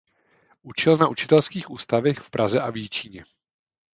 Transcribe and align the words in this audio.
Učil 0.61 0.95
na 0.97 1.07
učitelských 1.07 1.69
ústavech 1.69 2.19
v 2.19 2.31
Praze 2.31 2.61
a 2.61 2.69
v 2.69 2.77
Jičíně. 2.77 3.25